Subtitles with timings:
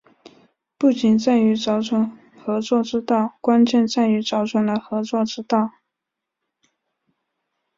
[0.79, 5.73] 不仅在于找准合作之道，关键在于找准了合作之道